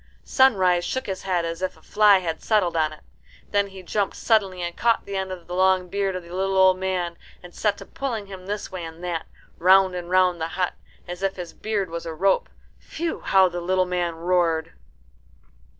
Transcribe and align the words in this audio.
Sunrise 0.25 0.83
shook 0.83 1.05
his 1.05 1.21
head 1.21 1.45
as 1.45 1.61
if 1.61 1.77
a 1.77 1.81
fly 1.83 2.17
had 2.17 2.41
settled 2.41 2.75
on 2.75 2.91
it. 2.91 3.01
Then 3.51 3.67
he 3.67 3.83
jumped 3.83 4.15
suddenly 4.15 4.63
and 4.63 4.75
caught 4.75 5.05
the 5.05 5.15
end 5.15 5.31
of 5.31 5.45
the 5.45 5.53
long 5.53 5.89
beard 5.89 6.15
of 6.15 6.23
the 6.23 6.33
little 6.33 6.57
old 6.57 6.79
man, 6.79 7.19
and 7.43 7.53
set 7.53 7.77
to 7.77 7.85
pulling 7.85 8.25
him 8.25 8.47
this 8.47 8.71
way 8.71 8.83
and 8.83 9.03
that, 9.03 9.27
round 9.59 9.93
and 9.93 10.09
round 10.09 10.41
the 10.41 10.47
hut, 10.57 10.73
as 11.07 11.21
if 11.21 11.35
his 11.35 11.53
beard 11.53 11.91
was 11.91 12.07
a 12.07 12.15
rope. 12.15 12.49
Phew! 12.79 13.19
how 13.19 13.47
the 13.47 13.61
little 13.61 13.85
man 13.85 14.15
roared. 14.15 14.73